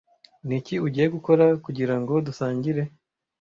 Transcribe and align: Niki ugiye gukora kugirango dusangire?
Niki 0.47 0.75
ugiye 0.87 1.07
gukora 1.15 1.45
kugirango 1.65 2.13
dusangire? 2.27 2.81